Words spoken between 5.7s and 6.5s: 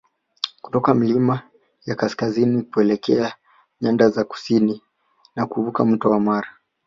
mto wa Mara